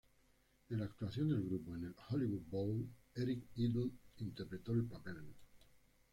En 0.71 0.79
la 0.79 0.85
actuación 0.85 1.29
del 1.29 1.43
grupo 1.45 1.75
en 1.75 1.83
el 1.83 1.95
Hollywood 2.09 2.41
Bowl, 2.49 2.87
Eric 3.13 3.43
Idle 3.53 3.91
interpretó 4.17 4.73
el 4.73 4.85
papel. 4.85 5.27